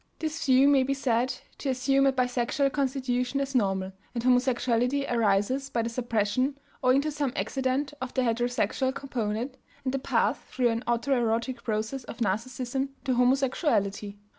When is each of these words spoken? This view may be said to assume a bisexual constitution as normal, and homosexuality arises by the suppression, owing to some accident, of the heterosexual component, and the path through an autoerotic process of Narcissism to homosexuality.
This 0.17 0.47
view 0.47 0.67
may 0.67 0.81
be 0.81 0.95
said 0.95 1.31
to 1.59 1.69
assume 1.69 2.07
a 2.07 2.11
bisexual 2.11 2.71
constitution 2.73 3.39
as 3.39 3.53
normal, 3.53 3.91
and 4.15 4.23
homosexuality 4.23 5.05
arises 5.07 5.69
by 5.69 5.83
the 5.83 5.91
suppression, 5.91 6.57
owing 6.83 7.01
to 7.01 7.11
some 7.11 7.31
accident, 7.35 7.93
of 8.01 8.11
the 8.15 8.23
heterosexual 8.23 8.95
component, 8.95 9.57
and 9.85 9.93
the 9.93 9.99
path 9.99 10.43
through 10.49 10.69
an 10.69 10.81
autoerotic 10.87 11.61
process 11.61 12.03
of 12.05 12.17
Narcissism 12.17 12.89
to 13.03 13.13
homosexuality. 13.13 14.15